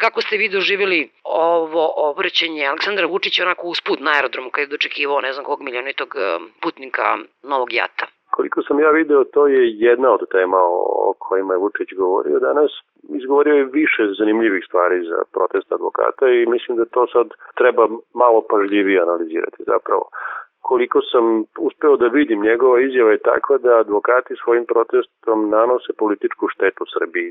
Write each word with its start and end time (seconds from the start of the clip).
Kako 0.00 0.20
ste 0.20 0.36
vi 0.36 0.48
doživjeli 0.48 1.08
ovo 1.24 1.84
obraćanje 2.10 2.66
Aleksandra 2.66 3.06
Vučića 3.06 3.42
onako 3.42 3.66
usput 3.66 3.98
na 4.00 4.10
aerodromu 4.10 4.50
kada 4.50 4.62
je 4.62 4.74
dočekivao 4.74 5.20
ne 5.20 5.32
znam 5.32 5.44
kog 5.44 5.62
milionitog 5.62 6.10
eh, 6.16 6.38
putnika 6.62 7.06
Novog 7.42 7.72
Jata? 7.72 8.06
Koliko 8.36 8.62
sam 8.62 8.80
ja 8.80 8.90
video, 8.90 9.24
to 9.24 9.46
je 9.46 9.62
jedna 9.88 10.08
od 10.16 10.22
tema 10.30 10.58
o 11.08 11.14
kojima 11.18 11.54
je 11.54 11.62
Vučić 11.64 11.88
govorio 11.96 12.38
danas. 12.38 12.70
Izgovorio 13.18 13.54
je 13.54 13.72
više 13.80 14.02
zanimljivih 14.18 14.64
stvari 14.68 14.98
za 15.10 15.18
protest 15.34 15.72
advokata 15.72 16.26
i 16.28 16.46
mislim 16.46 16.76
da 16.76 16.84
to 16.84 17.06
sad 17.14 17.26
treba 17.60 17.84
malo 18.14 18.40
pažljivije 18.50 19.02
analizirati 19.02 19.68
zapravo 19.72 20.04
koliko 20.70 20.98
sam 21.12 21.24
uspeo 21.66 21.94
da 22.02 22.06
vidim, 22.18 22.46
njegova 22.50 22.76
izjava 22.80 23.10
je 23.12 23.26
takva 23.30 23.56
da 23.58 23.72
advokati 23.84 24.40
svojim 24.42 24.64
protestom 24.72 25.38
nanose 25.56 25.92
političku 26.02 26.44
štetu 26.54 26.84
Srbiji. 26.96 27.28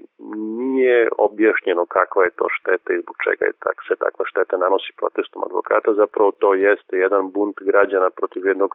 Nije 0.72 1.00
objašnjeno 1.28 1.84
kakva 1.96 2.24
je 2.24 2.38
to 2.40 2.46
šteta 2.58 2.90
i 2.94 3.02
zbog 3.04 3.16
čega 3.26 3.44
je 3.46 3.60
tak, 3.66 3.78
se 3.88 3.96
takva 4.06 4.24
šteta 4.32 4.56
nanosi 4.64 4.92
protestom 5.02 5.42
advokata. 5.48 6.00
Zapravo 6.02 6.30
to 6.42 6.50
jeste 6.54 6.94
jedan 7.06 7.24
bunt 7.36 7.58
građana 7.70 8.10
protiv 8.20 8.42
jednog 8.52 8.72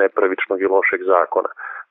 nepravičnog 0.00 0.58
i 0.62 0.72
lošeg 0.74 1.00
zakona 1.14 1.50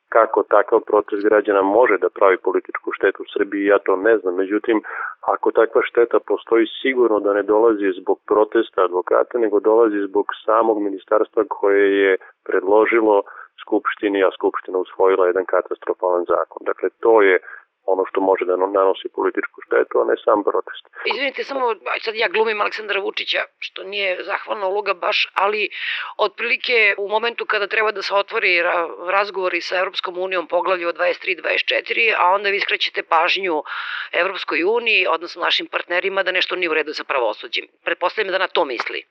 kako 0.10 0.44
takav 0.44 0.80
protest 0.80 1.24
građana 1.24 1.62
može 1.62 1.98
da 1.98 2.10
pravi 2.10 2.38
političku 2.38 2.92
štetu 2.98 3.24
u 3.24 3.32
Srbiji, 3.34 3.66
ja 3.66 3.78
to 3.86 3.96
ne 3.96 4.18
znam. 4.18 4.36
Međutim, 4.36 4.82
ako 5.22 5.52
takva 5.52 5.82
šteta 5.90 6.20
postoji, 6.20 6.66
sigurno 6.82 7.20
da 7.20 7.34
ne 7.34 7.44
dolazi 7.44 7.92
zbog 8.02 8.18
protesta 8.28 8.84
advokata, 8.84 9.38
nego 9.40 9.60
dolazi 9.60 10.08
zbog 10.08 10.26
samog 10.46 10.82
ministarstva 10.82 11.44
koje 11.50 11.86
je 12.04 12.18
predložilo 12.44 13.22
Skupštini, 13.62 14.24
a 14.24 14.30
Skupština 14.38 14.78
usvojila 14.78 15.28
jedan 15.28 15.46
katastrofalan 15.46 16.26
zakon. 16.28 16.62
Dakle, 16.66 16.90
to 17.00 17.22
je 17.22 17.40
ono 17.86 18.04
što 18.10 18.22
može 18.22 18.46
da 18.46 18.56
nanosi 18.56 19.08
političku 19.16 19.62
štetu, 19.66 20.00
a 20.02 20.06
ne 20.06 20.16
sam 20.24 20.44
protest. 20.44 20.84
Izvinite, 21.06 21.44
samo 21.44 21.76
sad 22.02 22.16
ja 22.16 22.28
glumim 22.34 22.62
Aleksandra 22.62 23.00
Vučića, 23.00 23.42
što 23.60 23.84
nije 23.84 24.24
zahvalna 24.24 24.68
uloga 24.68 24.94
baš, 24.94 25.32
ali 25.34 25.70
otprilike 26.18 26.96
u 26.98 27.08
momentu 27.08 27.46
kada 27.46 27.68
treba 27.68 27.92
da 27.92 28.02
se 28.02 28.14
otvori 28.14 28.64
razgovori 29.08 29.62
sa 29.62 29.76
Evropskom 29.78 30.18
unijom 30.18 30.48
poglavlju 30.48 30.88
23-24, 30.88 32.14
a 32.18 32.34
onda 32.36 32.50
vi 32.50 32.60
skrećete 32.60 33.04
pažnju 33.04 33.64
Evropskoj 34.12 34.64
uniji, 34.64 35.08
odnosno 35.10 35.42
našim 35.42 35.68
partnerima, 35.68 36.24
da 36.24 36.32
nešto 36.32 36.56
nije 36.56 36.70
u 36.70 36.74
redu 36.74 36.94
sa 36.94 37.04
pravosuđem. 37.04 37.66
Pretpostavljam 37.86 38.32
da 38.32 38.38
na 38.38 38.48
to 38.48 38.66
misli. 38.66 39.04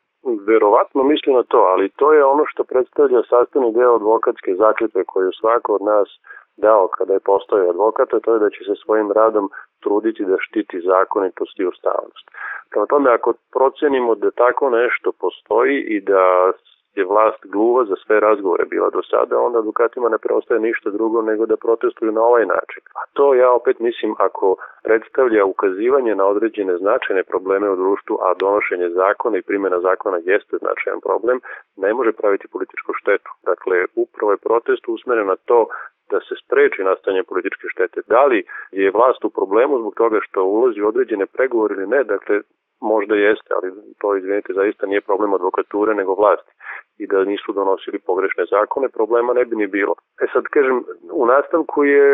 Verovatno 0.47 1.03
misli 1.03 1.33
na 1.33 1.43
to, 1.43 1.59
ali 1.73 1.91
to 1.99 2.13
je 2.13 2.25
ono 2.25 2.45
što 2.47 2.65
predstavlja 2.65 3.23
sastavni 3.23 3.73
deo 3.73 3.95
advokatske 3.95 4.55
zakljetve 4.55 5.05
koju 5.05 5.31
svako 5.41 5.75
od 5.75 5.83
nas 5.83 6.09
dao 6.57 6.89
kada 6.89 7.13
je 7.13 7.27
postao 7.31 7.71
advokat, 7.71 8.09
to 8.23 8.33
je 8.33 8.39
da 8.39 8.51
će 8.51 8.65
se 8.65 8.75
svojim 8.85 9.13
radom 9.13 9.51
truditi 9.83 10.25
da 10.25 10.37
štiti 10.41 10.81
zakonitost 10.81 11.61
i 11.61 11.67
ustavnost. 11.67 12.27
Prema 12.71 12.87
tome, 12.87 13.11
ako 13.11 13.33
procenimo 13.53 14.15
da 14.15 14.31
tako 14.31 14.71
nešto 14.71 15.13
postoji 15.13 15.81
i 15.81 16.01
da 16.01 16.53
je 16.97 17.05
vlast 17.05 17.41
gluva 17.55 17.85
za 17.85 17.97
sve 18.07 18.21
razgovore 18.21 18.65
bila 18.65 18.91
do 18.91 19.03
sada, 19.11 19.39
onda 19.39 19.59
advokatima 19.59 20.09
ne 20.09 20.19
preostaje 20.19 20.61
ništa 20.61 20.91
drugo 20.91 21.23
nego 21.23 21.47
da 21.47 21.57
protestuju 21.57 22.13
na 22.13 22.23
ovaj 22.23 22.47
način. 22.47 22.83
A 23.01 23.03
to 23.13 23.35
ja 23.35 23.51
opet 23.53 23.81
mislim 23.81 24.15
ako 24.19 24.57
predstavlja 24.85 25.45
ukazivanje 25.45 26.15
na 26.15 26.25
određene 26.27 26.77
značajne 26.77 27.23
probleme 27.23 27.71
u 27.71 27.77
društvu, 27.77 28.19
a 28.21 28.35
donošenje 28.35 28.89
zakona 28.89 29.39
i 29.39 29.47
primjena 29.49 29.81
zakona 29.81 30.17
jeste 30.17 30.57
značajan 30.57 31.01
problem, 31.01 31.41
ne 31.77 31.95
može 31.95 32.13
praviti 32.13 32.49
političku 32.53 32.93
štetu. 33.01 33.31
Dakle, 33.43 33.77
upravo 33.95 34.33
je 34.33 34.45
protest 34.47 34.89
usmeren 34.89 35.27
na 35.27 35.37
to 35.37 35.67
da 36.11 36.19
se 36.21 36.35
spreči 36.45 36.83
nastanje 36.83 37.23
političke 37.23 37.67
štete. 37.73 38.01
Da 38.07 38.25
li 38.25 38.45
je 38.73 38.91
vlast 38.91 39.25
u 39.25 39.31
problemu 39.31 39.79
zbog 39.79 39.95
toga 39.95 40.19
što 40.23 40.45
ulazi 40.45 40.83
u 40.83 40.89
određene 40.89 41.27
pregovore 41.27 41.75
ili 41.75 41.87
ne, 41.87 42.05
dakle 42.05 42.41
možda 42.81 43.15
jeste, 43.15 43.51
ali 43.57 43.73
to 44.01 44.17
izvinite 44.17 44.53
zaista 44.53 44.87
nije 44.87 45.01
problem 45.01 45.35
advokature 45.35 45.95
nego 45.95 46.15
vlasti 46.15 46.53
i 46.99 47.07
da 47.07 47.25
nisu 47.25 47.53
donosili 47.53 47.99
pogrešne 47.99 48.45
zakone, 48.51 48.89
problema 48.89 49.33
ne 49.33 49.45
bi 49.45 49.57
ni 49.57 49.67
bilo. 49.67 49.95
E 50.23 50.27
sad 50.33 50.45
kažem, 50.45 50.85
u 51.13 51.27
nastavku 51.27 51.85
je 51.85 52.05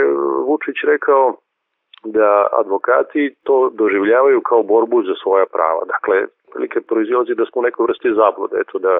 Vučić 0.46 0.76
rekao 0.84 1.34
da 2.04 2.46
advokati 2.52 3.34
to 3.42 3.70
doživljavaju 3.72 4.40
kao 4.40 4.62
borbu 4.62 5.02
za 5.02 5.14
svoja 5.22 5.46
prava. 5.46 5.82
Dakle, 5.94 6.16
prilike 6.52 6.80
proizilazi 6.80 7.34
da 7.34 7.44
smo 7.44 7.60
u 7.60 7.66
nekoj 7.68 7.84
vrsti 7.86 8.10
zablude, 8.20 8.56
eto 8.60 8.78
da, 8.78 8.94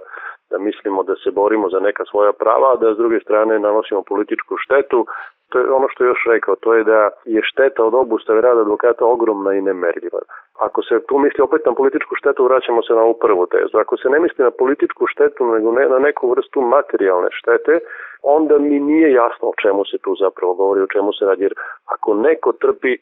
da 0.51 0.59
mislimo 0.59 1.03
da 1.03 1.15
se 1.23 1.31
borimo 1.31 1.67
za 1.75 1.81
neka 1.81 2.05
svoja 2.11 2.33
prava, 2.33 2.73
a 2.73 2.81
da 2.83 2.95
s 2.95 2.97
druge 2.97 3.21
strane 3.21 3.59
nanosimo 3.59 4.03
političku 4.03 4.55
štetu. 4.65 5.07
To 5.51 5.59
je 5.59 5.71
ono 5.79 5.89
što 5.89 6.05
je 6.05 6.09
još 6.09 6.25
rekao, 6.27 6.55
to 6.57 6.75
je 6.75 6.85
da 6.85 7.01
je 7.25 7.41
šteta 7.51 7.85
od 7.85 7.95
obustave 7.95 8.41
rada 8.41 8.61
advokata 8.61 9.05
ogromna 9.05 9.55
i 9.55 9.61
nemerljiva. 9.61 10.21
Ako 10.67 10.83
se 10.83 11.01
tu 11.09 11.19
misli 11.19 11.43
opet 11.43 11.67
na 11.67 11.75
političku 11.75 12.15
štetu, 12.15 12.45
vraćamo 12.45 12.83
se 12.83 12.93
na 12.93 13.03
ovu 13.03 13.17
prvu 13.25 13.47
tezu. 13.47 13.79
Ako 13.79 13.97
se 13.97 14.09
ne 14.09 14.19
misli 14.19 14.45
na 14.45 14.51
političku 14.51 15.07
štetu, 15.07 15.47
nego 15.47 15.73
ne, 15.73 15.89
na 15.89 15.99
neku 15.99 16.31
vrstu 16.31 16.61
materijalne 16.61 17.29
štete, 17.33 17.79
onda 18.23 18.59
mi 18.59 18.81
nije 18.81 19.13
jasno 19.13 19.49
o 19.49 19.59
čemu 19.63 19.85
se 19.85 19.99
tu 20.05 20.15
zapravo 20.25 20.55
govori, 20.55 20.81
o 20.81 20.93
čemu 20.95 21.13
se 21.13 21.25
radi. 21.25 21.43
Jer 21.43 21.55
ako 21.95 22.15
neko 22.15 22.53
trpi 22.53 22.97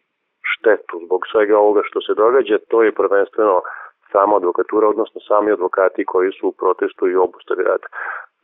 štetu 0.53 1.01
zbog 1.05 1.21
svega 1.33 1.59
ovoga 1.59 1.83
što 1.85 2.01
se 2.01 2.13
događa, 2.15 2.59
to 2.69 2.83
je 2.83 2.99
prvenstveno 3.01 3.61
sama 4.13 4.37
advokatura, 4.37 4.89
odnosno 4.89 5.21
sami 5.29 5.53
advokati 5.53 6.05
koji 6.05 6.31
su 6.33 6.49
u 6.49 6.53
protestu 6.53 7.09
i 7.09 7.17
obustavi 7.17 7.63
rada. 7.65 7.89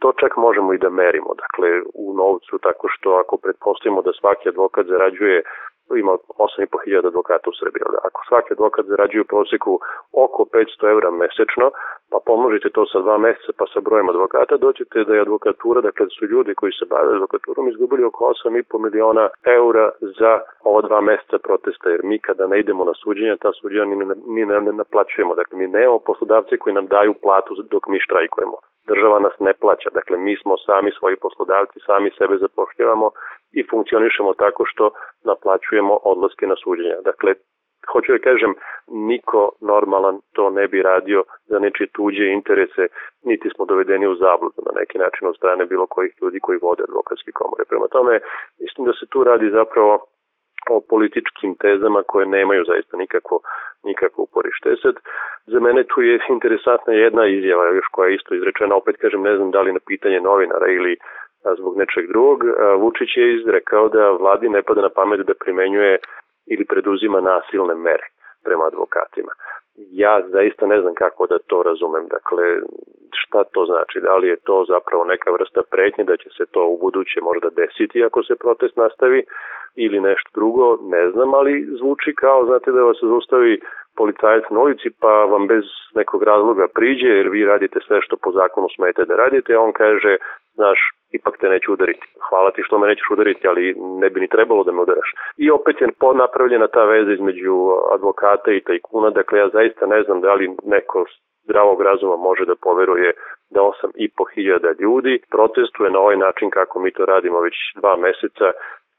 To 0.01 0.13
čak 0.21 0.37
možemo 0.37 0.73
i 0.73 0.79
da 0.79 0.91
merimo, 0.91 1.31
dakle 1.43 1.69
u 1.95 2.15
novcu, 2.17 2.59
tako 2.59 2.87
što 2.95 3.09
ako 3.23 3.37
pretpostavimo 3.37 4.03
da 4.03 4.13
svaki 4.13 4.49
advokat 4.49 4.87
zarađuje 4.87 5.43
ima 6.03 6.13
8.500 6.13 7.07
advokata 7.07 7.51
u 7.51 7.59
Srbiji. 7.61 7.83
Ako 8.09 8.21
svaki 8.29 8.53
advokat 8.53 8.85
zarađuje 8.87 9.23
u 9.23 9.31
proseku 9.33 9.73
oko 10.25 10.41
500 10.53 10.91
evra 10.95 11.11
mesečno, 11.11 11.67
pa 12.11 12.19
pomnožite 12.27 12.69
to 12.71 12.83
sa 12.87 12.99
dva 13.01 13.19
meseca 13.19 13.53
pa 13.59 13.65
sa 13.73 13.81
brojem 13.87 14.09
advokata, 14.09 14.57
doćete 14.57 15.05
da 15.05 15.15
je 15.15 15.25
advokatura, 15.27 15.81
dakle 15.81 16.07
da 16.07 16.13
su 16.19 16.25
ljudi 16.33 16.55
koji 16.55 16.73
se 16.73 16.85
bave 16.91 17.15
advokaturom 17.15 17.69
izgubili 17.69 18.05
oko 18.05 18.21
8,5 18.25 18.85
miliona 18.85 19.25
eura 19.57 19.87
za 20.19 20.33
ova 20.71 20.81
dva 20.89 21.01
meseca 21.01 21.39
protesta, 21.39 21.87
jer 21.91 22.01
mi 22.05 22.19
kada 22.19 22.47
ne 22.47 22.61
idemo 22.61 22.85
na 22.85 22.95
suđenje, 23.03 23.37
ta 23.37 23.53
suđenja 23.61 23.85
ni, 23.85 24.07
ni 24.35 24.47
ne, 24.47 24.61
ne 24.61 24.73
naplaćujemo. 24.73 25.35
Dakle, 25.35 25.59
mi 25.59 25.67
nemamo 25.67 25.99
poslodavce 25.99 26.57
koji 26.57 26.75
nam 26.75 26.87
daju 26.87 27.15
platu 27.23 27.55
dok 27.71 27.87
mi 27.87 28.01
štrajkujemo 28.01 28.57
država 28.91 29.19
nas 29.19 29.37
ne 29.41 29.53
plaća. 29.61 29.89
Dakle, 29.99 30.17
mi 30.19 30.37
smo 30.43 30.55
sami 30.67 30.91
svoji 30.99 31.17
poslodavci, 31.17 31.87
sami 31.87 32.11
sebe 32.19 32.35
zapošljavamo 32.37 33.11
i 33.59 33.61
funkcionišemo 33.71 34.35
tako 34.35 34.63
što 34.71 34.85
naplaćujemo 35.25 35.74
odlaske 35.81 36.47
na 36.47 36.57
suđenja. 36.65 36.97
Dakle, 37.05 37.35
hoću 37.93 38.13
da 38.13 38.19
kažem, 38.19 38.55
niko 38.87 39.51
normalan 39.61 40.21
to 40.33 40.51
ne 40.51 40.67
bi 40.69 40.83
radio 40.83 41.25
za 41.47 41.59
nečije 41.59 41.87
tuđe 41.93 42.27
interese, 42.27 42.87
niti 43.25 43.49
smo 43.55 43.65
dovedeni 43.65 44.07
u 44.07 44.15
zabludu 44.15 44.61
na 44.67 44.73
neki 44.81 44.99
način 44.99 45.29
od 45.29 45.37
strane 45.37 45.67
bilo 45.67 45.87
kojih 45.87 46.13
ljudi 46.23 46.41
koji 46.41 46.59
vode 46.63 46.83
advokatske 46.89 47.33
komore. 47.33 47.65
Prema 47.69 47.87
tome, 47.89 48.21
mislim 48.61 48.87
da 48.87 48.93
se 48.93 49.07
tu 49.07 49.25
radi 49.25 49.51
zapravo 49.51 50.07
o 50.71 50.81
političkim 50.91 51.55
tezama 51.55 52.03
koje 52.03 52.27
nemaju 52.27 52.65
zaista 52.65 52.97
nikako, 52.97 53.41
nikako 53.85 54.23
uporište. 54.23 54.77
Sad, 54.83 54.95
za 55.47 55.61
mene 55.61 55.85
tu 55.85 56.03
je 56.03 56.19
interesantna 56.29 56.93
jedna 56.93 57.27
izjava 57.27 57.67
još 57.67 57.87
koja 57.93 58.09
je 58.09 58.15
isto 58.15 58.35
izrečena, 58.35 58.75
opet 58.75 58.97
kažem 58.97 59.23
ne 59.23 59.37
znam 59.37 59.51
da 59.51 59.61
li 59.61 59.73
na 59.73 59.81
pitanje 59.87 60.21
novinara 60.21 60.67
ili 60.69 60.97
zbog 61.59 61.77
nečeg 61.77 62.09
drugog. 62.09 62.39
Vučić 62.79 63.17
je 63.17 63.35
izrekao 63.35 63.89
da 63.89 64.11
vladi 64.11 64.49
ne 64.49 64.63
pada 64.63 64.81
na 64.81 64.89
pamet 64.89 65.21
da 65.21 65.35
primenjuje 65.45 65.99
ili 66.47 66.65
preduzima 66.65 67.21
nasilne 67.21 67.75
mere 67.75 68.07
prema 68.45 68.65
advokatima. 68.67 69.33
Ja 69.77 70.23
zaista 70.29 70.67
ne 70.67 70.81
znam 70.81 70.95
kako 70.95 71.27
da 71.27 71.39
to 71.39 71.63
razumem. 71.63 72.05
Dakle, 72.17 72.45
šta 73.21 73.45
to 73.45 73.65
znači? 73.65 74.01
Da 74.01 74.17
li 74.17 74.29
je 74.29 74.37
to 74.37 74.65
zapravo 74.69 75.05
neka 75.05 75.31
vrsta 75.31 75.63
pretnje 75.71 76.05
da 76.05 76.17
će 76.17 76.29
se 76.37 76.45
to 76.51 76.67
u 76.67 76.79
buduće 76.79 77.21
možda 77.23 77.49
desiti 77.51 78.05
ako 78.05 78.23
se 78.23 78.35
protest 78.37 78.77
nastavi 78.77 79.25
ili 79.75 80.01
nešto 80.01 80.31
drugo, 80.35 80.79
ne 80.83 81.11
znam, 81.11 81.35
ali 81.35 81.67
zvuči 81.79 82.15
kao, 82.15 82.47
znate, 82.47 82.73
da 82.73 82.83
vas 82.83 82.99
zaustavi 83.03 83.61
policajac 83.97 84.45
na 84.51 84.61
ulici 84.61 84.89
pa 85.01 85.13
vam 85.33 85.47
bez 85.47 85.65
nekog 85.95 86.23
razloga 86.23 86.67
priđe 86.75 87.09
jer 87.09 87.29
vi 87.29 87.45
radite 87.45 87.79
sve 87.87 87.99
što 88.03 88.17
po 88.17 88.31
zakonu 88.33 88.69
smete 88.77 89.05
da 89.05 89.17
radite, 89.17 89.55
a 89.55 89.61
on 89.61 89.73
kaže, 89.73 90.17
znaš, 90.55 90.79
ipak 91.19 91.35
te 91.41 91.49
neću 91.49 91.73
udariti. 91.73 92.07
Hvala 92.29 92.51
ti 92.51 92.63
što 92.67 92.79
me 92.79 92.87
nećeš 92.87 93.11
udariti, 93.11 93.49
ali 93.49 93.75
ne 94.03 94.11
bi 94.11 94.21
ni 94.21 94.29
trebalo 94.29 94.65
da 94.65 94.73
me 94.73 94.81
udaraš. 94.83 95.11
I 95.37 95.51
opet 95.51 95.81
je 95.81 95.89
napravljena 96.15 96.67
ta 96.67 96.85
veza 96.85 97.13
između 97.13 97.55
advokata 97.95 98.51
i 98.53 98.65
tajkuna, 98.69 99.11
dakle 99.11 99.39
ja 99.39 99.49
zaista 99.49 99.87
ne 99.87 100.03
znam 100.03 100.21
da 100.21 100.35
li 100.35 100.57
neko 100.65 101.05
zdravog 101.45 101.83
razuma 101.83 102.17
može 102.17 102.45
da 102.45 102.55
poveruje 102.63 103.13
da 103.51 103.61
8.500 103.61 104.81
ljudi 104.81 105.21
protestuje 105.31 105.91
na 105.91 105.99
ovaj 105.99 106.17
način 106.17 106.51
kako 106.51 106.81
mi 106.81 106.91
to 106.93 107.05
radimo 107.05 107.41
već 107.41 107.57
dva 107.81 107.97
meseca 107.97 108.49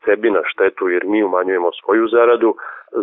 sebi 0.06 0.30
na 0.30 0.42
štetu 0.46 0.90
jer 0.90 1.04
mi 1.06 1.24
umanjujemo 1.24 1.72
svoju 1.72 2.08
zaradu 2.08 2.56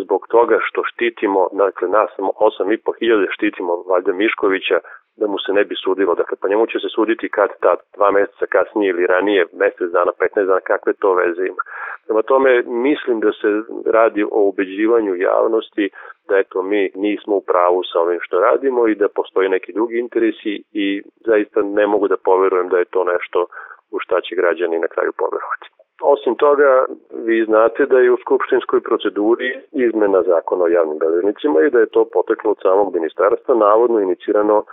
zbog 0.03 0.27
toga 0.29 0.57
što 0.61 0.83
štitimo, 0.83 1.47
dakle 1.51 1.87
nas 1.87 2.11
8.500 2.17 3.27
štitimo 3.35 3.83
valjda 3.89 4.13
Miškovića 4.13 4.79
da 5.17 5.27
mu 5.27 5.37
se 5.45 5.51
ne 5.53 5.63
bi 5.63 5.75
sudilo. 5.75 6.15
Dakle, 6.15 6.37
pa 6.41 6.47
njemu 6.47 6.65
će 6.67 6.79
se 6.79 6.89
suditi 6.95 7.29
kad 7.29 7.49
ta 7.59 7.75
dva 7.95 8.11
meseca 8.11 8.45
kasnije 8.45 8.89
ili 8.89 9.07
ranije, 9.07 9.45
mesec 9.53 9.89
dana, 9.91 10.11
15 10.19 10.45
dana, 10.45 10.59
kakve 10.59 10.93
to 10.93 11.13
veze 11.13 11.43
ima. 11.47 11.63
Prema 12.05 12.21
tome, 12.21 12.63
mislim 12.67 13.19
da 13.19 13.31
se 13.31 13.49
radi 13.85 14.23
o 14.23 14.39
ubeđivanju 14.49 15.15
javnosti 15.15 15.89
da 16.29 16.37
eto 16.37 16.61
mi 16.61 16.91
nismo 16.95 17.35
u 17.35 17.41
pravu 17.41 17.81
sa 17.83 17.99
ovim 17.99 18.19
što 18.21 18.39
radimo 18.39 18.87
i 18.87 18.95
da 18.95 19.07
postoji 19.15 19.49
neki 19.49 19.73
drugi 19.73 19.99
interesi 19.99 20.63
i 20.71 21.01
zaista 21.25 21.61
ne 21.61 21.87
mogu 21.87 22.07
da 22.07 22.17
poverujem 22.17 22.69
da 22.69 22.77
je 22.77 22.85
to 22.85 23.03
nešto 23.03 23.45
u 23.91 23.99
šta 23.99 24.21
će 24.21 24.35
građani 24.35 24.79
na 24.79 24.87
kraju 24.87 25.11
poverovati. 25.17 25.82
Osim 26.01 26.35
toga, 26.35 26.85
vi 27.25 27.45
znate 27.45 27.85
da 27.85 27.97
je 27.99 28.11
u 28.11 28.17
skupštinskoj 28.17 28.81
proceduri 28.81 29.49
izmena 29.71 30.21
zakona 30.23 30.63
o 30.63 30.67
javnim 30.67 30.97
beležnicima 30.99 31.61
i 31.61 31.69
da 31.69 31.79
je 31.79 31.93
to 31.95 32.05
poteklo 32.05 32.51
od 32.51 32.57
samog 32.61 32.93
ministarstva, 32.93 33.55
navodno 33.55 33.99
inicirano, 33.99 34.63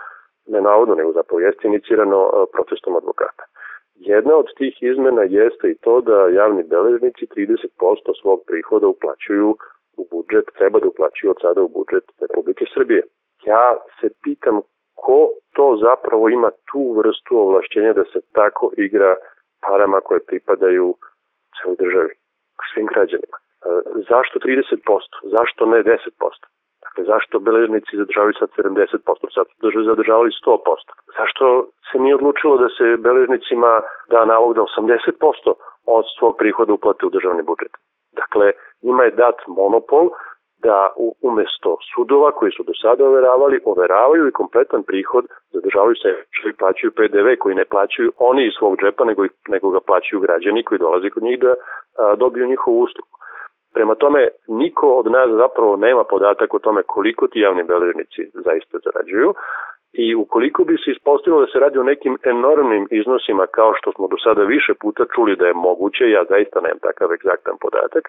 ne 0.47 0.61
navodno, 0.61 0.95
nego 0.95 1.11
zapravo 1.11 1.39
jeste 1.39 1.67
inicirano 1.67 2.19
protestom 2.53 2.95
advokata. 2.95 3.43
Jedna 3.95 4.35
od 4.35 4.47
tih 4.57 4.73
izmena 4.81 5.23
jeste 5.23 5.65
i 5.69 5.77
to 5.77 6.01
da 6.01 6.27
javni 6.27 6.63
beležnici 6.63 7.25
30% 7.25 8.21
svog 8.21 8.39
prihoda 8.47 8.87
uplaćuju 8.87 9.55
u 9.97 10.03
budžet, 10.11 10.45
treba 10.57 10.79
da 10.79 10.87
uplaćuju 10.87 11.31
od 11.31 11.37
sada 11.41 11.61
u 11.61 11.73
budžet 11.77 12.05
Republike 12.21 12.65
Srbije. 12.73 13.03
Ja 13.45 13.77
se 13.99 14.09
pitam 14.23 14.61
ko 14.95 15.29
to 15.55 15.77
zapravo 15.81 16.29
ima 16.29 16.49
tu 16.71 16.93
vrstu 16.97 17.37
ovlašćenja 17.37 17.93
da 17.93 18.03
se 18.03 18.19
tako 18.31 18.71
igra 18.77 19.15
parama 19.67 19.99
koje 20.01 20.19
pripadaju 20.29 20.95
celoj 21.61 21.77
državi, 21.83 22.13
svim 22.73 22.87
građanima. 22.93 23.37
E, 23.39 23.43
zašto 24.11 24.35
30%? 24.39 25.15
Zašto 25.35 25.65
ne 25.65 25.79
10%? 25.83 26.45
Dakle, 26.85 27.03
zašto 27.13 27.39
beležnici 27.39 27.97
zadržavaju 28.01 28.33
sad 28.39 28.49
70%, 28.57 29.33
sad 29.35 29.45
zadržavali 29.91 30.29
100%? 30.45 30.91
Zašto 31.17 31.43
se 31.91 31.99
nije 31.99 32.15
odlučilo 32.15 32.57
da 32.57 32.69
se 32.77 32.97
beležnicima 33.07 33.71
da 34.11 34.25
nalog 34.25 34.51
da 34.55 34.61
80% 34.61 35.53
od 35.97 36.05
svog 36.19 36.33
prihoda 36.37 36.73
uplate 36.73 37.05
u 37.05 37.13
državni 37.15 37.43
budžet? 37.43 37.73
Dakle, 38.21 38.51
njima 38.81 39.03
je 39.03 39.17
dat 39.23 39.37
monopol 39.47 40.09
da 40.67 40.93
umesto 41.21 41.77
sudova 41.95 42.31
koji 42.31 42.51
su 42.51 42.63
do 42.63 42.73
sada 42.81 43.05
overavali, 43.05 43.61
overavaju 43.65 44.27
i 44.27 44.37
kompletan 44.41 44.83
prihod 44.83 45.25
zadržavaju 45.53 45.95
se 45.95 46.09
što 46.29 46.49
i 46.49 46.57
plaćaju 46.59 46.91
PDV 46.97 47.27
koji 47.39 47.55
ne 47.55 47.65
plaćaju 47.65 48.11
oni 48.17 48.41
iz 48.45 48.53
svog 48.59 48.73
džepa 48.81 49.03
nego, 49.05 49.21
nego 49.47 49.69
ga 49.69 49.79
plaćaju 49.79 50.19
građani 50.19 50.63
koji 50.63 50.79
dolaze 50.79 51.09
kod 51.09 51.23
njih 51.23 51.39
da 51.39 51.53
a, 51.53 52.15
dobiju 52.15 52.47
njihovu 52.47 52.79
uslugu. 52.81 53.15
Prema 53.73 53.95
tome, 53.95 54.27
niko 54.47 54.87
od 54.99 55.11
nas 55.11 55.29
zapravo 55.43 55.75
nema 55.75 56.03
podatak 56.03 56.53
o 56.53 56.59
tome 56.59 56.81
koliko 56.83 57.27
ti 57.27 57.39
javni 57.39 57.63
beležnici 57.63 58.21
zaista 58.33 58.77
zarađuju, 58.85 59.33
I 59.93 60.15
ukoliko 60.15 60.63
bi 60.63 60.77
se 60.77 60.91
ispostavilo 60.91 61.41
da 61.41 61.47
se 61.51 61.59
radi 61.59 61.77
o 61.79 61.83
nekim 61.83 62.17
enormnim 62.23 62.87
iznosima 62.91 63.47
kao 63.47 63.73
što 63.77 63.91
smo 63.91 64.07
do 64.07 64.17
sada 64.23 64.43
više 64.43 64.73
puta 64.73 65.03
čuli 65.15 65.35
da 65.35 65.45
je 65.47 65.53
moguće, 65.53 66.09
ja 66.09 66.23
zaista 66.29 66.61
nemam 66.61 66.79
takav 66.79 67.13
egzaktan 67.13 67.55
podatak, 67.61 68.03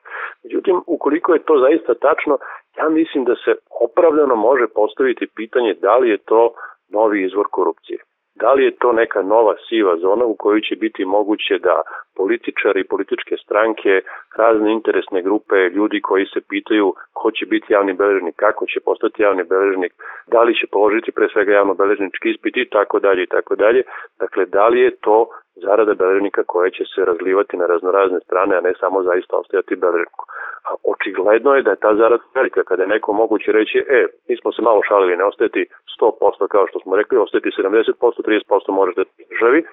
međutim 0.45 0.83
ukoliko 0.87 1.35
je 1.35 1.43
to 1.49 1.59
zaista 1.59 1.95
tačno, 1.95 2.39
ja 2.79 2.89
mislim 2.89 3.25
da 3.25 3.35
se 3.45 3.53
opravdano 3.87 4.35
može 4.35 4.67
postaviti 4.75 5.27
pitanje 5.37 5.75
da 5.75 5.97
li 5.97 6.09
je 6.11 6.19
to 6.19 6.53
novi 6.89 7.25
izvor 7.25 7.47
korupcije. 7.51 7.99
Da 8.35 8.53
li 8.53 8.65
je 8.65 8.77
to 8.77 8.93
neka 8.93 9.23
nova 9.23 9.55
siva 9.69 9.97
zona 9.97 10.25
u 10.25 10.35
kojoj 10.35 10.61
će 10.61 10.77
biti 10.77 11.05
moguće 11.05 11.59
da 11.59 11.83
političari 12.17 12.85
političke 12.85 13.37
stranke, 13.45 14.01
razne 14.37 14.73
interesne 14.73 15.23
grupe, 15.23 15.55
ljudi 15.55 16.01
koji 16.01 16.27
se 16.27 16.41
pitaju 16.49 16.95
ko 17.13 17.31
će 17.31 17.47
biti 17.47 17.73
javni 17.73 17.93
beležnik, 17.93 18.37
kako 18.37 18.67
će 18.67 18.81
postati 18.81 19.23
javni 19.23 19.45
beležnik, 19.45 19.93
da 20.27 20.43
li 20.43 20.55
će 20.55 20.67
položiti 20.67 21.13
pre 21.13 21.29
svega 21.33 21.53
javno 21.53 21.75
beležnički 21.75 22.31
ispit 22.31 22.57
i 22.57 22.71
tako 22.71 23.01
dalje 23.01 23.23
i 23.23 23.27
tako 23.27 23.57
dalje. 23.57 23.83
Dakle, 24.19 24.47
da 24.47 24.69
li 24.69 24.81
je 24.81 24.97
to 24.97 25.29
zarada 25.55 25.95
beležnika 25.95 26.43
koja 26.47 26.71
će 26.71 26.85
se 26.95 27.05
razlivati 27.05 27.57
na 27.57 27.67
raznorazne 27.67 28.21
strane, 28.21 28.57
a 28.57 28.61
ne 28.61 28.73
samo 28.81 29.03
zaista 29.03 29.37
ostajati 29.37 29.77
beležniku. 29.77 30.25
A 30.69 30.71
očigledno 30.93 31.55
je 31.55 31.63
da 31.63 31.71
je 31.71 31.83
ta 31.85 31.95
zarada 31.95 32.25
velika, 32.35 32.65
kada 32.65 32.83
je 32.83 32.89
neko 32.95 33.13
moguće 33.13 33.53
reći, 33.53 33.79
e, 33.79 34.07
mi 34.29 34.37
smo 34.37 34.53
se 34.53 34.63
malo 34.63 34.81
šalili, 34.89 35.17
ne 35.17 35.25
ostajati 35.25 35.67
100% 36.01 36.49
kao 36.49 36.67
što 36.67 36.79
smo 36.81 36.97
rekli, 36.97 37.19
ostajati 37.19 37.57
70%, 37.59 38.23
30% 38.23 38.73
možete 38.73 39.01
da 39.01 39.25
državi. 39.33 39.65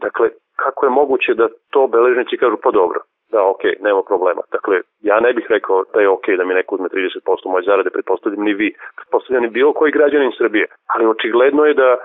Dakle, 0.00 0.28
kako 0.56 0.86
je 0.86 0.90
moguće 0.90 1.34
da 1.34 1.48
to 1.70 1.86
beležnici 1.86 2.36
kažu, 2.36 2.56
pa 2.62 2.70
dobro, 2.70 3.00
da, 3.32 3.40
ok, 3.52 3.62
nema 3.80 4.02
problema. 4.02 4.42
Dakle, 4.52 4.76
ja 5.00 5.20
ne 5.20 5.32
bih 5.32 5.46
rekao 5.48 5.84
da 5.94 6.00
je 6.00 6.08
ok 6.08 6.26
da 6.38 6.44
mi 6.44 6.54
neko 6.54 6.74
uzme 6.74 6.88
30% 6.88 7.50
moje 7.52 7.64
zarade, 7.64 7.90
pretpostavljam 7.90 8.44
ni 8.44 8.54
vi, 8.54 8.68
pretpostavljam 8.96 9.42
ni 9.42 9.50
bilo 9.50 9.72
koji 9.72 9.92
građanin 9.92 10.32
Srbije, 10.38 10.66
ali 10.86 11.06
očigledno 11.06 11.64
je 11.64 11.74
da 11.74 11.96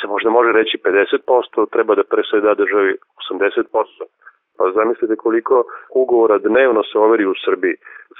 se 0.00 0.06
možda 0.06 0.30
može 0.30 0.52
reći 0.52 0.78
50%, 0.84 1.70
treba 1.74 1.94
da 1.94 2.04
pre 2.10 2.22
sve 2.30 2.40
da 2.40 2.54
državi 2.54 2.96
80%. 3.32 4.04
Pa 4.58 4.70
zamislite 4.74 5.16
koliko 5.16 5.64
ugovora 5.94 6.38
dnevno 6.38 6.82
se 6.82 6.98
overi 6.98 7.24
u 7.26 7.34
Srbiji. 7.44 7.74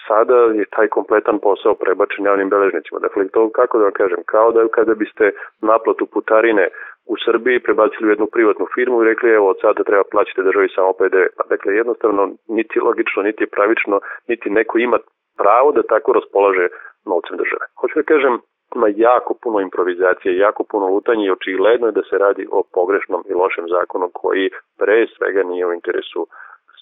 Sada 0.06 0.36
je 0.60 0.64
taj 0.76 0.88
kompletan 0.88 1.38
posao 1.38 1.74
prebačen 1.74 2.24
javnim 2.24 2.48
beležnicima. 2.48 2.98
Dakle, 3.06 3.28
to 3.28 3.50
kako 3.58 3.78
da 3.78 3.84
vam 3.84 3.92
kažem, 3.92 4.20
kao 4.26 4.52
da 4.52 4.68
kada 4.68 4.94
biste 4.94 5.30
naplatu 5.62 6.06
putarine 6.06 6.68
u 7.12 7.14
Srbiji 7.24 7.64
prebacili 7.66 8.06
u 8.06 8.12
jednu 8.14 8.26
privatnu 8.34 8.66
firmu 8.74 9.02
i 9.02 9.08
rekli 9.10 9.30
evo 9.30 9.46
od 9.48 9.58
sada 9.60 9.82
treba 9.84 10.04
plaćati 10.12 10.46
državi 10.48 10.68
samo 10.74 10.92
PDV. 10.92 11.26
Pa 11.38 11.44
dakle, 11.52 11.74
jednostavno 11.74 12.22
niti 12.48 12.80
logično, 12.80 13.22
niti 13.22 13.52
pravično, 13.54 14.00
niti 14.28 14.50
neko 14.50 14.78
ima 14.78 14.98
pravo 15.42 15.72
da 15.72 15.82
tako 15.82 16.12
raspolaže 16.12 16.66
novcem 17.06 17.36
države. 17.42 17.64
Hoću 17.80 17.94
da 18.00 18.10
kažem, 18.12 18.34
ima 18.74 18.88
jako 18.96 19.34
puno 19.42 19.60
improvizacije, 19.60 20.38
jako 20.38 20.64
puno 20.64 20.86
lutanja 20.86 21.24
i 21.24 21.30
očigledno 21.30 21.86
je 21.86 21.92
da 21.92 22.02
se 22.02 22.18
radi 22.18 22.48
o 22.52 22.62
pogrešnom 22.74 23.24
i 23.30 23.34
lošem 23.34 23.66
zakonu 23.68 24.10
koji 24.12 24.50
pre 24.78 25.06
svega 25.16 25.42
nije 25.42 25.66
u 25.66 25.72
interesu 25.72 26.26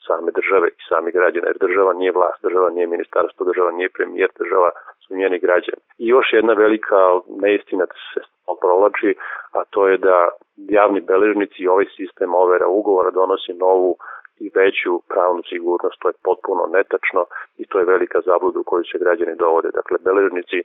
same 0.08 0.30
države 0.38 0.68
i 0.68 0.82
sami 0.88 1.10
građana, 1.18 1.46
jer 1.48 1.58
država 1.66 1.92
nije 2.00 2.12
vlast, 2.18 2.38
država 2.42 2.70
nije 2.70 2.86
ministarstvo, 2.94 3.46
država 3.50 3.70
nije 3.78 3.88
premijer, 3.96 4.30
država 4.38 4.70
su 5.02 5.16
njeni 5.20 5.38
građani. 5.46 5.82
I 6.02 6.04
još 6.14 6.26
jedna 6.32 6.52
velika 6.52 7.00
neistina 7.44 7.84
da 7.90 7.96
se 8.12 8.20
provlači, 8.62 9.10
a 9.58 9.60
to 9.72 9.80
je 9.88 9.96
da 10.08 10.28
javni 10.56 11.00
beležnici 11.00 11.58
i 11.62 11.68
ovaj 11.68 11.86
sistem 11.96 12.34
overa 12.34 12.66
ugovora 12.66 13.10
donosi 13.10 13.52
novu 13.52 13.96
i 14.44 14.50
veću 14.54 14.92
pravnu 15.12 15.42
sigurnost, 15.50 15.96
to 16.00 16.08
je 16.08 16.20
potpuno 16.24 16.62
netačno 16.76 17.22
i 17.60 17.66
to 17.66 17.78
je 17.78 17.90
velika 17.94 18.18
zabluda 18.28 18.58
u 18.60 18.68
koju 18.70 18.84
se 18.84 18.98
građani 19.04 19.34
dovode. 19.36 19.68
Dakle, 19.78 19.96
beležnici 20.08 20.58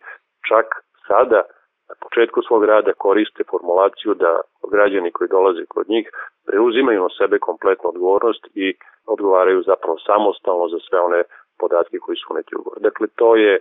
čak 0.49 0.65
sada 1.07 1.41
na 1.89 1.95
početku 2.03 2.41
svog 2.41 2.63
rada 2.65 2.91
koriste 2.93 3.43
formulaciju 3.51 4.13
da 4.13 4.41
građani 4.71 5.11
koji 5.11 5.27
dolaze 5.27 5.65
kod 5.65 5.85
njih 5.89 6.05
preuzimaju 6.47 6.99
na 7.01 7.09
sebe 7.19 7.39
kompletnu 7.39 7.89
odgovornost 7.89 8.43
i 8.55 8.67
odgovaraju 9.07 9.63
zapravo 9.71 9.97
samostalno 10.09 10.67
za 10.73 10.79
sve 10.87 10.99
one 10.99 11.23
podatke 11.59 11.97
koji 12.05 12.17
su 12.17 12.25
uneti 12.33 12.55
ugovor. 12.59 12.79
Dakle, 12.87 13.07
to 13.19 13.35
je 13.35 13.53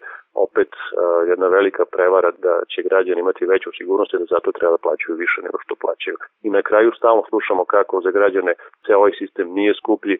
opet 0.46 0.72
uh, 0.74 1.28
jedna 1.30 1.46
velika 1.56 1.84
prevara 1.94 2.30
da 2.46 2.54
će 2.70 2.88
građani 2.88 3.20
imati 3.20 3.50
veću 3.54 3.70
sigurnost 3.78 4.12
i 4.14 4.18
da 4.18 4.26
zato 4.34 4.52
treba 4.52 4.72
da 4.76 4.84
plaćaju 4.86 5.16
više 5.24 5.38
nego 5.46 5.58
što 5.64 5.74
plaćaju. 5.82 6.16
I 6.46 6.48
na 6.50 6.62
kraju 6.62 6.90
stalno 6.98 7.22
slušamo 7.30 7.64
kako 7.64 8.00
za 8.04 8.10
građane 8.10 8.52
ceo 8.86 8.98
ovaj 8.98 9.12
sistem 9.20 9.46
nije 9.58 9.72
skuplji. 9.80 10.16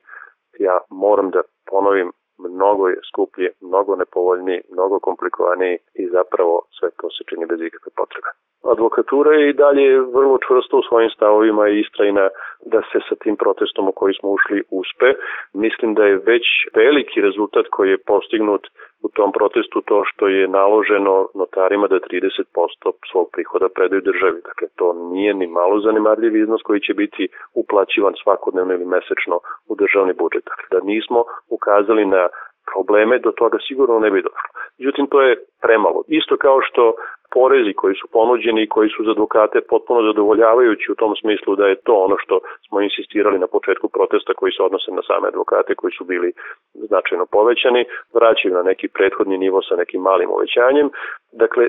Ja 0.58 0.76
moram 0.90 1.30
da 1.30 1.40
ponovim 1.70 2.08
mnogo 2.48 2.88
je 2.88 3.00
skuplji, 3.08 3.48
mnogo 3.60 3.96
nepovoljniji, 3.96 4.60
mnogo 4.72 4.98
komplikovaniji 4.98 5.76
i 5.94 6.08
zapravo 6.08 6.62
sve 6.78 6.88
to 7.00 7.10
se 7.10 7.24
čini 7.28 7.46
bez 7.46 7.60
ikakve 7.60 7.92
potrebe. 7.96 8.30
Advokatura 8.64 9.32
je 9.34 9.50
i 9.50 9.58
dalje 9.64 10.00
vrlo 10.00 10.38
čvrsto 10.46 10.78
u 10.78 10.82
svojim 10.88 11.10
stavovima 11.10 11.68
i 11.68 11.80
istrajna 11.80 12.28
da 12.72 12.80
se 12.92 12.98
sa 13.08 13.14
tim 13.22 13.36
protestom 13.36 13.88
u 13.88 13.92
koji 13.92 14.14
smo 14.14 14.28
ušli 14.30 14.62
uspe. 14.70 15.08
Mislim 15.54 15.94
da 15.94 16.04
je 16.04 16.22
već 16.32 16.44
veliki 16.74 17.20
rezultat 17.20 17.66
koji 17.70 17.90
je 17.90 18.04
postignut 18.06 18.66
u 19.02 19.08
tom 19.08 19.32
protestu 19.32 19.80
to 19.80 20.02
što 20.04 20.28
je 20.28 20.48
naloženo 20.48 21.28
notarima 21.34 21.86
da 21.88 21.96
30% 21.96 22.92
svog 23.12 23.26
prihoda 23.32 23.68
predaju 23.74 24.02
državi. 24.10 24.38
Dakle, 24.44 24.68
to 24.76 24.92
nije 24.92 25.34
ni 25.34 25.46
malo 25.46 25.80
zanimarljiv 25.80 26.36
iznos 26.36 26.62
koji 26.62 26.80
će 26.80 26.94
biti 26.94 27.28
uplaćivan 27.54 28.14
svakodnevno 28.22 28.72
ili 28.74 28.84
mesečno 28.84 29.36
u 29.70 29.74
državni 29.74 30.12
budžet. 30.12 30.44
Dakle, 30.44 30.66
da 30.70 30.86
nismo 30.86 31.24
ukazali 31.48 32.04
na 32.04 32.28
probleme, 32.72 33.18
do 33.18 33.32
toga 33.32 33.58
sigurno 33.68 33.98
ne 33.98 34.10
bi 34.10 34.22
došlo. 34.22 34.50
Međutim, 34.78 35.06
to 35.06 35.22
je 35.22 35.36
premalo. 35.62 36.02
Isto 36.08 36.36
kao 36.36 36.58
što 36.60 36.92
porezi 37.34 37.72
koji 37.80 37.94
su 38.00 38.06
ponuđeni 38.16 38.62
i 38.62 38.72
koji 38.74 38.88
su 38.94 39.04
za 39.04 39.10
advokate 39.10 39.58
potpuno 39.72 40.00
zadovoljavajući 40.08 40.92
u 40.92 40.94
tom 40.94 41.12
smislu 41.20 41.56
da 41.56 41.66
je 41.66 41.80
to 41.86 41.94
ono 42.06 42.16
što 42.22 42.34
smo 42.68 42.80
insistirali 42.80 43.38
na 43.38 43.46
početku 43.46 43.88
protesta 43.88 44.32
koji 44.34 44.52
se 44.52 44.62
odnose 44.62 44.90
na 44.90 45.02
same 45.08 45.28
advokate 45.28 45.74
koji 45.74 45.92
su 45.98 46.04
bili 46.04 46.32
značajno 46.74 47.26
povećani, 47.26 47.82
vraćaju 48.14 48.54
na 48.54 48.62
neki 48.62 48.88
prethodni 48.88 49.38
nivo 49.38 49.62
sa 49.62 49.74
nekim 49.76 50.00
malim 50.02 50.30
uvećanjem. 50.30 50.88
Dakle, 51.32 51.64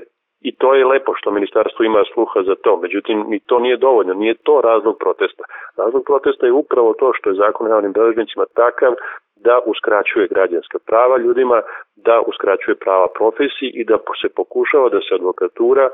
i 0.48 0.50
to 0.60 0.74
je 0.74 0.86
lepo 0.86 1.12
što 1.18 1.30
ministarstvo 1.30 1.84
ima 1.84 2.02
sluha 2.12 2.42
za 2.42 2.54
to, 2.54 2.76
međutim 2.76 3.24
ni 3.28 3.38
to 3.48 3.58
nije 3.58 3.76
dovoljno, 3.76 4.14
nije 4.14 4.34
to 4.34 4.60
razlog 4.60 4.96
protesta. 5.00 5.44
Razlog 5.76 6.02
protesta 6.06 6.46
je 6.46 6.52
upravo 6.52 6.94
to 7.00 7.12
što 7.16 7.30
je 7.30 7.40
zakon 7.42 7.66
o 7.66 7.70
javnim 7.70 7.92
beležnicima 7.92 8.44
takav 8.54 8.92
da 9.46 9.56
uskraćuje 9.72 10.32
građanska 10.34 10.78
prava 10.86 11.16
ljudima, 11.18 11.58
da 11.96 12.16
uskraćuje 12.30 12.74
prava 12.84 13.06
profesiji 13.18 13.70
i 13.74 13.84
da 13.84 13.96
se 14.20 14.28
pokušava 14.40 14.88
da 14.88 15.00
se 15.00 15.14
advokatura 15.14 15.88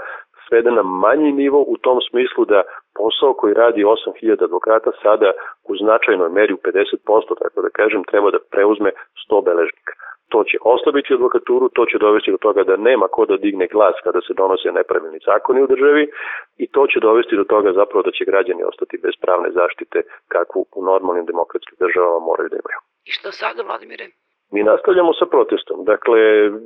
svede 0.51 0.71
na 0.71 0.83
manji 0.83 1.33
nivo 1.33 1.61
u 1.73 1.77
tom 1.85 1.99
smislu 2.09 2.45
da 2.45 2.61
posao 2.99 3.33
koji 3.41 3.55
radi 3.55 3.85
8000 3.85 4.45
advokata 4.45 4.91
sada 5.03 5.31
u 5.71 5.73
značajnoj 5.83 6.31
meri 6.39 6.53
u 6.55 6.63
50%, 6.65 7.39
tako 7.43 7.59
da 7.65 7.71
kažem, 7.81 8.05
treba 8.11 8.31
da 8.31 8.47
preuzme 8.53 8.91
100 9.31 9.45
beležnika. 9.49 9.93
To 10.33 10.45
će 10.49 10.57
oslabiti 10.75 11.15
advokaturu, 11.15 11.69
to 11.69 11.83
će 11.91 11.99
dovesti 11.99 12.31
do 12.35 12.41
toga 12.47 12.63
da 12.71 12.77
nema 12.77 13.07
ko 13.15 13.27
da 13.31 13.37
digne 13.37 13.67
glas 13.75 13.97
kada 14.05 14.21
se 14.21 14.33
donose 14.41 14.73
nepravilni 14.73 15.21
zakoni 15.29 15.63
u 15.63 15.71
državi 15.73 16.05
i 16.63 16.67
to 16.75 16.83
će 16.91 17.01
dovesti 17.01 17.37
do 17.37 17.45
toga 17.45 17.73
zapravo 17.73 18.03
da 18.03 18.11
će 18.17 18.29
građani 18.31 18.63
ostati 18.71 19.03
bez 19.05 19.15
pravne 19.25 19.51
zaštite 19.61 19.99
kakvu 20.35 20.61
u 20.77 20.85
normalnim 20.91 21.25
demokratskim 21.31 21.77
državama 21.85 22.19
moraju 22.29 22.49
da 22.49 22.57
imaju. 22.63 22.81
I 23.09 23.11
šta 23.17 23.33
sada, 23.33 23.63
Vladimire? 23.63 24.07
Mi 24.53 24.63
nastavljamo 24.63 25.13
sa 25.13 25.27
protestom. 25.27 25.85
Dakle, 25.85 26.21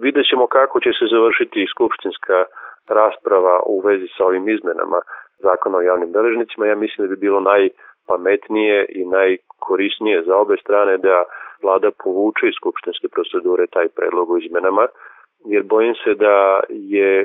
vidjet 0.05 0.27
ćemo 0.31 0.47
kako 0.47 0.81
će 0.81 0.91
se 0.99 1.05
završiti 1.15 1.71
skupštinska 1.75 2.39
rasprava 2.89 3.61
u 3.67 3.81
vezi 3.81 4.09
sa 4.17 4.25
ovim 4.25 4.49
izmenama 4.49 4.99
zakona 5.39 5.79
o 5.79 5.87
javnim 5.91 6.13
beležnicima. 6.13 6.67
Ja 6.67 6.75
mislim 6.75 7.07
da 7.07 7.11
bi 7.15 7.25
bilo 7.27 7.41
najpametnije 7.41 8.87
i 8.89 9.05
najkorisnije 9.05 10.23
za 10.27 10.37
obe 10.37 10.57
strane 10.65 10.97
da 10.99 11.25
vlada 11.63 11.91
povuče 12.05 12.45
iz 12.49 12.55
skupštinske 12.61 13.09
procedure 13.09 13.67
taj 13.67 13.89
predlog 13.89 14.31
o 14.31 14.39
izmenama, 14.39 14.87
jer 15.45 15.63
bojim 15.63 15.95
se 16.05 16.15
da 16.15 16.61
je 16.69 17.25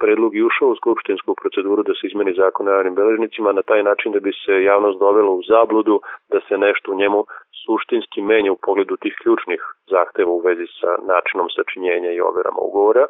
predlog 0.00 0.36
i 0.36 0.42
ušao 0.42 0.68
u 0.68 0.76
skupštinsku 0.76 1.34
proceduru 1.40 1.82
da 1.82 1.92
se 1.94 2.06
izmeni 2.06 2.32
zakon 2.42 2.68
o 2.68 2.74
javnim 2.76 2.94
beležnicima 2.94 3.52
na 3.52 3.62
taj 3.62 3.82
način 3.82 4.12
da 4.12 4.20
bi 4.20 4.32
se 4.32 4.62
javnost 4.62 4.98
dovela 4.98 5.30
u 5.30 5.42
zabludu 5.48 6.00
da 6.32 6.40
se 6.48 6.58
nešto 6.58 6.92
u 6.92 6.98
njemu 7.00 7.24
suštinski 7.64 8.22
menja 8.22 8.52
u 8.52 8.62
pogledu 8.66 8.96
tih 8.96 9.14
ključnih 9.22 9.60
zahteva 9.90 10.30
u 10.30 10.40
vezi 10.46 10.66
sa 10.80 10.90
načinom 11.12 11.48
sačinjenja 11.56 12.10
i 12.12 12.20
overama 12.20 12.60
ugovora. 12.68 13.06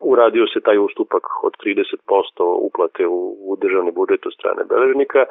Uradio 0.00 0.46
se 0.46 0.60
taj 0.60 0.78
ustupak 0.78 1.24
od 1.46 1.52
30% 1.64 2.44
uplate 2.68 3.06
u, 3.06 3.20
u 3.48 3.56
državni 3.56 3.92
budžet 3.92 4.26
od 4.26 4.34
strane 4.38 4.62
beležnika, 4.64 5.24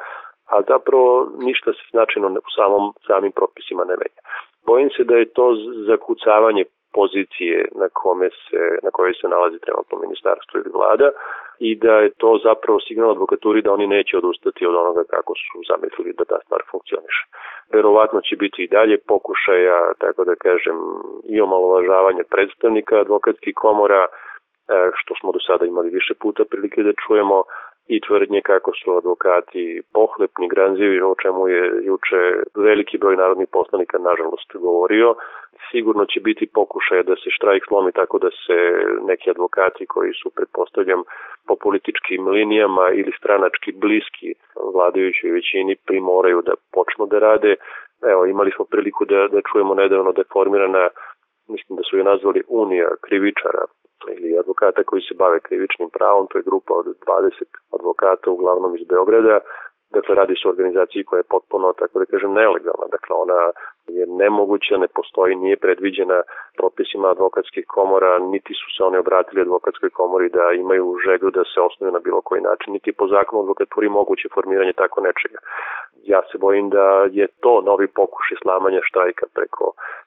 a 0.52 0.62
zapravo 0.68 1.28
ništa 1.38 1.72
se 1.72 1.84
značajno 1.90 2.28
u 2.48 2.50
samom, 2.56 2.92
samim 3.06 3.32
propisima 3.32 3.84
ne 3.84 3.96
menja. 4.02 4.22
Bojim 4.66 4.90
se 4.96 5.04
da 5.04 5.16
je 5.16 5.32
to 5.38 5.46
zakucavanje 5.90 6.64
pozicije 6.98 7.68
na 7.82 7.88
kome 8.00 8.28
se 8.30 8.60
na 8.82 8.90
kojoj 8.90 9.14
se 9.20 9.26
nalazi 9.28 9.58
trenutno 9.64 9.98
ministarstvo 10.04 10.54
ili 10.60 10.70
vlada 10.78 11.08
i 11.58 11.76
da 11.76 11.94
je 11.98 12.10
to 12.10 12.40
zapravo 12.44 12.80
signal 12.80 13.10
advokaturi 13.10 13.62
da 13.62 13.72
oni 13.72 13.86
neće 13.86 14.18
odustati 14.18 14.66
od 14.66 14.74
onoga 14.74 15.02
kako 15.10 15.32
su 15.34 15.54
zamislili 15.70 16.14
da 16.18 16.24
ta 16.24 16.38
stvar 16.44 16.60
funkcioniše. 16.70 17.24
Verovatno 17.72 18.20
će 18.20 18.36
biti 18.36 18.62
i 18.62 18.68
dalje 18.68 18.98
pokušaja, 18.98 19.92
tako 19.98 20.24
da 20.24 20.34
kažem, 20.34 20.76
i 21.24 21.40
omalovažavanja 21.40 22.24
predstavnika 22.30 23.00
advokatskih 23.00 23.54
komora, 23.54 24.06
E, 24.68 24.90
što 24.94 25.14
smo 25.20 25.32
do 25.32 25.40
sada 25.46 25.64
imali 25.66 25.90
više 25.90 26.14
puta 26.14 26.42
prilike 26.50 26.82
da 26.82 26.92
čujemo 27.06 27.42
i 27.86 28.00
tvrdnje 28.00 28.40
kako 28.40 28.72
su 28.72 28.96
advokati 28.96 29.82
pohlepni, 29.92 30.48
granzivi, 30.48 31.00
o 31.00 31.14
čemu 31.22 31.48
je 31.48 31.62
juče 31.82 32.22
veliki 32.54 32.98
broj 32.98 33.16
narodnih 33.16 33.48
poslanika 33.52 33.98
nažalost 33.98 34.50
govorio. 34.54 35.14
Sigurno 35.70 36.04
će 36.04 36.20
biti 36.20 36.50
pokušaj 36.54 37.02
da 37.02 37.14
se 37.16 37.28
štrajk 37.36 37.64
slomi 37.68 37.92
tako 37.92 38.18
da 38.18 38.30
se 38.30 38.58
neki 39.10 39.30
advokati 39.30 39.86
koji 39.86 40.12
su, 40.12 40.30
pretpostavljam, 40.36 41.02
po 41.48 41.54
političkim 41.56 42.28
linijama 42.28 42.86
ili 42.90 43.12
stranački 43.18 43.72
bliski 43.72 44.34
vladajućoj 44.74 45.30
većini 45.30 45.76
primoraju 45.86 46.42
da 46.42 46.54
počnu 46.72 47.06
da 47.06 47.18
rade. 47.18 47.54
Evo, 48.12 48.26
imali 48.26 48.50
smo 48.56 48.64
priliku 48.64 49.04
da, 49.04 49.28
da 49.28 49.40
čujemo 49.52 49.74
nedavno 49.74 50.12
da 50.12 50.20
je 50.20 50.32
formirana, 50.32 50.88
mislim 51.48 51.76
da 51.76 51.82
su 51.82 51.96
je 51.98 52.04
nazvali 52.04 52.42
Unija 52.48 52.88
krivičara, 53.06 53.64
ili 54.16 54.38
advokata 54.38 54.82
koji 54.84 55.02
se 55.02 55.14
bave 55.14 55.40
krivičnim 55.40 55.90
pravom, 55.90 56.26
to 56.30 56.38
je 56.38 56.48
grupa 56.48 56.74
od 56.74 56.86
20 56.86 57.44
advokata 57.78 58.30
uglavnom 58.30 58.76
iz 58.76 58.84
Beograda, 58.92 59.38
dakle 59.96 60.14
radi 60.14 60.34
se 60.36 60.48
o 60.48 60.50
organizaciji 60.50 61.04
koja 61.04 61.18
je 61.18 61.32
potpuno, 61.34 61.72
tako 61.80 61.98
da 61.98 62.04
kažem, 62.12 62.32
nelegalna, 62.40 62.86
dakle 62.96 63.12
ona 63.24 63.40
je 63.98 64.04
nemoguća, 64.06 64.76
ne 64.84 64.88
postoji, 64.96 65.34
nije 65.34 65.56
predviđena 65.56 66.18
propisima 66.58 67.10
advokatskih 67.10 67.64
komora, 67.76 68.18
niti 68.18 68.52
su 68.60 68.66
se 68.74 68.80
one 68.84 68.98
obratili 68.98 69.40
advokatskoj 69.40 69.90
komori 69.90 70.28
da 70.28 70.44
imaju 70.52 70.96
želju 71.06 71.28
da 71.30 71.42
se 71.44 71.58
osnuju 71.68 71.92
na 71.92 71.98
bilo 72.06 72.20
koji 72.28 72.40
način, 72.50 72.72
niti 72.72 72.92
po 72.98 73.06
zakonu 73.14 73.42
advokaturi 73.42 73.88
moguće 73.88 74.28
formiranje 74.34 74.72
tako 74.72 75.00
nečega. 75.00 75.38
Ja 76.12 76.20
se 76.32 76.38
bojim 76.38 76.66
da 76.70 76.86
je 77.18 77.26
to 77.42 77.60
novi 77.60 77.86
pokušaj 77.86 78.36
slamanja 78.42 78.80
štrajka 78.88 79.26
preko 79.34 79.64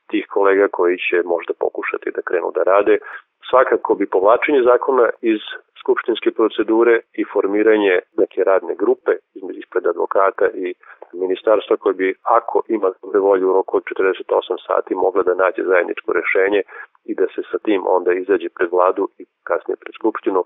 tih 0.09 0.25
kolega 0.29 0.67
koji 0.67 0.97
će 0.97 1.17
možda 1.25 1.53
pokušati 1.59 2.11
da 2.15 2.21
krenu 2.21 2.51
da 2.55 2.63
rade 2.63 2.97
svakako 3.49 3.95
bi 3.95 4.05
povlačenje 4.15 4.61
zakona 4.71 5.09
iz 5.21 5.41
skupštinske 5.81 6.31
procedure 6.31 6.95
i 7.13 7.23
formiranje 7.33 7.99
neke 8.17 8.43
radne 8.43 8.75
grupe 8.75 9.11
između 9.37 9.59
ispred 9.59 9.87
advokata 9.87 10.45
i 10.63 10.73
ministarstva 11.13 11.77
koje 11.77 11.93
bi, 11.93 12.15
ako 12.37 12.61
ima 12.67 12.89
dobre 13.01 13.19
volje 13.19 13.45
u 13.45 13.53
roku 13.53 13.77
od 13.77 13.83
48 13.83 14.67
sati, 14.67 14.95
mogla 14.95 15.23
da 15.23 15.33
nađe 15.43 15.63
zajedničko 15.71 16.09
rešenje 16.19 16.61
i 17.09 17.15
da 17.19 17.25
se 17.33 17.41
sa 17.51 17.57
tim 17.65 17.81
onda 17.87 18.11
izađe 18.13 18.49
pred 18.57 18.69
vladu 18.71 19.03
i 19.21 19.23
kasnije 19.49 19.77
pred 19.83 19.93
skupštinu, 19.99 20.41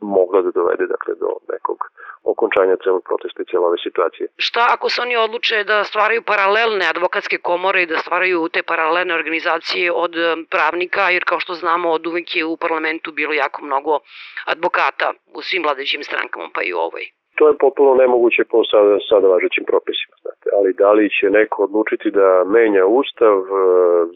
mogla 0.00 0.42
da 0.42 0.50
dovede 0.50 0.86
dakle, 0.86 1.14
do 1.14 1.30
nekog 1.52 1.78
okončanja 2.24 2.76
celog 2.84 3.02
protesta 3.08 3.42
i 3.42 3.46
cijela 3.50 3.66
ove 3.66 3.78
situacije. 3.86 4.28
Šta 4.36 4.62
ako 4.74 4.88
se 4.88 5.02
oni 5.02 5.16
odluče 5.16 5.64
da 5.64 5.84
stvaraju 5.84 6.22
paralelne 6.22 6.84
advokatske 6.94 7.38
komore 7.38 7.82
i 7.82 7.86
da 7.86 7.98
stvaraju 7.98 8.48
te 8.48 8.62
paralelne 8.62 9.14
organizacije 9.14 9.92
od 9.92 10.12
pravnika, 10.50 11.10
jer 11.10 11.24
kao 11.24 11.40
što 11.40 11.54
znamo 11.54 11.90
od 11.90 12.06
uvek 12.06 12.36
je 12.36 12.44
u 12.44 12.56
parlamentu 12.56 13.12
bilo 13.12 13.32
jako 13.32 13.64
mnogo 13.64 13.98
advokata 14.46 15.12
u 15.34 15.42
svim 15.42 15.62
vladajućim 15.62 16.02
strankama, 16.02 16.48
pa 16.54 16.62
i 16.62 16.72
u 16.74 16.78
ovoj. 16.78 17.04
To 17.38 17.48
je 17.48 17.58
potpuno 17.58 17.94
nemoguće 17.94 18.42
po 18.44 18.64
sada, 18.70 18.96
sada 19.08 19.26
važećim 19.28 19.64
propisima, 19.64 20.14
znate. 20.22 20.46
Ali 20.58 20.72
da 20.72 20.92
li 20.92 21.10
će 21.16 21.26
neko 21.30 21.62
odlučiti 21.62 22.10
da 22.10 22.44
menja 22.46 22.86
ustav, 22.86 23.36
e, 23.38 23.44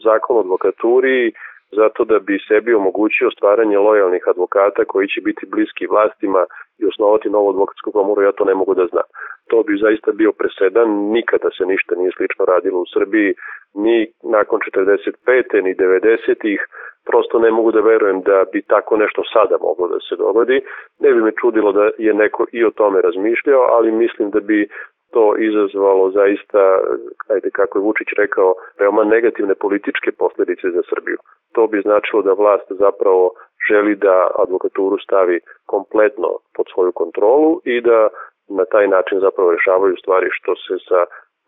zakon 0.03 0.37
o 0.37 0.39
advokaturi, 0.39 1.33
zato 1.71 2.05
da 2.05 2.19
bi 2.19 2.39
sebi 2.47 2.73
omogućio 2.73 3.31
stvaranje 3.31 3.77
lojalnih 3.77 4.23
advokata 4.27 4.85
koji 4.85 5.07
će 5.07 5.21
biti 5.21 5.45
bliski 5.53 5.87
vlastima 5.87 6.45
i 6.77 6.85
osnovati 6.85 7.29
novu 7.29 7.49
advokatsku 7.49 7.91
komoru, 7.91 8.21
ja 8.21 8.31
to 8.31 8.45
ne 8.45 8.53
mogu 8.53 8.73
da 8.73 8.85
znam. 8.91 9.07
To 9.49 9.63
bi 9.63 9.81
zaista 9.81 10.11
bio 10.11 10.31
presedan, 10.31 10.89
nikada 10.89 11.49
se 11.57 11.65
ništa 11.65 11.95
nije 11.95 12.11
slično 12.17 12.45
radilo 12.45 12.79
u 12.81 12.91
Srbiji, 12.93 13.33
ni 13.73 14.07
nakon 14.23 14.59
45. 14.59 15.63
ni 15.63 15.75
90-ih, 15.75 16.59
prosto 17.05 17.39
ne 17.39 17.51
mogu 17.51 17.71
da 17.71 17.81
verujem 17.81 18.21
da 18.21 18.43
bi 18.53 18.61
tako 18.61 18.97
nešto 18.97 19.21
sada 19.33 19.55
moglo 19.61 19.87
da 19.87 19.99
se 19.99 20.15
dogodi. 20.15 20.61
Ne 20.99 21.09
bi 21.13 21.21
me 21.21 21.31
čudilo 21.41 21.71
da 21.71 21.89
je 21.97 22.13
neko 22.13 22.45
i 22.51 22.65
o 22.65 22.71
tome 22.71 23.01
razmišljao, 23.01 23.61
ali 23.61 23.91
mislim 23.91 24.29
da 24.29 24.39
bi 24.39 24.67
to 25.13 25.35
izazvalo 25.37 26.11
zaista, 26.11 26.61
ajde 27.33 27.49
kako 27.59 27.77
je 27.77 27.83
Vučić 27.83 28.09
rekao, 28.17 28.53
veoma 28.79 29.03
negativne 29.03 29.55
političke 29.55 30.11
posledice 30.11 30.65
za 30.75 30.81
Srbiju. 30.89 31.17
To 31.55 31.67
bi 31.67 31.81
značilo 31.81 32.21
da 32.21 32.33
vlast 32.33 32.67
zapravo 32.69 33.31
želi 33.69 33.95
da 33.95 34.27
advokaturu 34.43 34.97
stavi 34.97 35.39
kompletno 35.65 36.29
pod 36.55 36.65
svoju 36.73 36.91
kontrolu 36.91 37.61
i 37.63 37.81
da 37.81 38.07
na 38.59 38.65
taj 38.65 38.87
način 38.87 39.19
zapravo 39.19 39.51
rešavaju 39.51 39.95
stvari 39.97 40.27
što 40.31 40.55
se 40.55 40.75
sa 40.87 40.99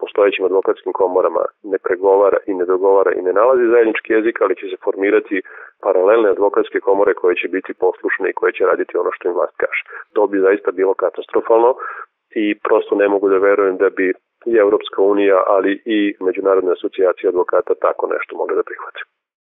postojećim 0.02 0.46
advokatskim 0.46 0.94
komorama 1.02 1.44
ne 1.72 1.78
pregovara 1.86 2.40
i 2.50 2.54
ne 2.60 2.66
dogovara 2.66 3.12
i 3.14 3.22
ne 3.22 3.34
nalazi 3.40 3.72
zajednički 3.74 4.14
jezik, 4.14 4.36
ali 4.42 4.56
će 4.60 4.66
se 4.72 4.78
formirati 4.86 5.38
paralelne 5.86 6.30
advokatske 6.30 6.80
komore 6.88 7.14
koje 7.22 7.36
će 7.42 7.48
biti 7.56 7.72
poslušne 7.84 8.26
i 8.30 8.38
koje 8.40 8.52
će 8.58 8.70
raditi 8.72 8.98
ono 8.98 9.12
što 9.16 9.24
im 9.28 9.38
vlast 9.38 9.56
kaže. 9.64 9.82
To 10.16 10.22
bi 10.32 10.46
zaista 10.48 10.70
bilo 10.80 10.94
katastrofalno 11.04 11.72
i 12.36 12.56
prosto 12.60 12.96
ne 12.96 13.08
mogu 13.08 13.30
da 13.30 13.38
verujem 13.38 13.78
da 13.78 13.90
bi 13.90 14.14
i 14.46 14.56
Evropska 14.56 15.02
unija, 15.02 15.44
ali 15.48 15.82
i 15.86 16.16
Međunarodna 16.20 16.72
asocijacija 16.72 17.30
advokata 17.30 17.74
tako 17.82 18.08
nešto 18.14 18.38
mogla 18.38 18.56
da 18.56 18.64
prihvati. 18.64 19.02